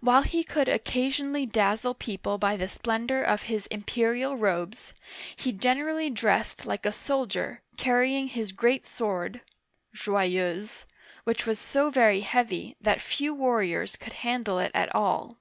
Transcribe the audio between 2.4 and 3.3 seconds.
the splendor